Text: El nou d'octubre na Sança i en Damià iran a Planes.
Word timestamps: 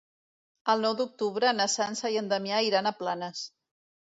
El 0.73 0.81
nou 0.85 0.95
d'octubre 1.01 1.51
na 1.57 1.67
Sança 1.73 2.13
i 2.15 2.17
en 2.23 2.33
Damià 2.33 2.63
iran 2.71 2.91
a 2.91 2.95
Planes. 3.03 3.45